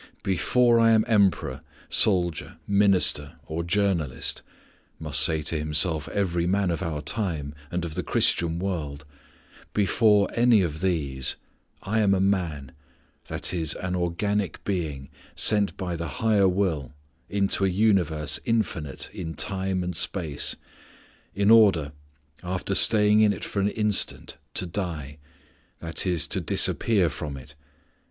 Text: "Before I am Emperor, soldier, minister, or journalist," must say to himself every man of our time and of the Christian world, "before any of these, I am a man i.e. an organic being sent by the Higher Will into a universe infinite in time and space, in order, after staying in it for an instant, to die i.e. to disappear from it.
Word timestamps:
"Before 0.23 0.79
I 0.79 0.93
am 0.93 1.05
Emperor, 1.07 1.61
soldier, 1.87 2.57
minister, 2.67 3.33
or 3.45 3.63
journalist," 3.63 4.41
must 4.99 5.19
say 5.19 5.43
to 5.43 5.59
himself 5.59 6.07
every 6.07 6.47
man 6.47 6.71
of 6.71 6.81
our 6.81 7.03
time 7.03 7.53
and 7.69 7.85
of 7.85 7.93
the 7.93 8.01
Christian 8.01 8.57
world, 8.57 9.05
"before 9.75 10.27
any 10.33 10.63
of 10.63 10.81
these, 10.81 11.35
I 11.83 11.99
am 11.99 12.15
a 12.15 12.19
man 12.19 12.71
i.e. 13.29 13.65
an 13.79 13.95
organic 13.95 14.63
being 14.63 15.09
sent 15.35 15.77
by 15.77 15.95
the 15.95 16.07
Higher 16.07 16.49
Will 16.49 16.93
into 17.29 17.63
a 17.63 17.69
universe 17.69 18.39
infinite 18.43 19.07
in 19.13 19.35
time 19.35 19.83
and 19.83 19.95
space, 19.95 20.55
in 21.35 21.51
order, 21.51 21.91
after 22.41 22.73
staying 22.73 23.21
in 23.21 23.33
it 23.33 23.43
for 23.43 23.59
an 23.59 23.69
instant, 23.69 24.37
to 24.55 24.65
die 24.65 25.19
i.e. 25.79 25.91
to 26.17 26.41
disappear 26.41 27.07
from 27.07 27.37
it. 27.37 27.53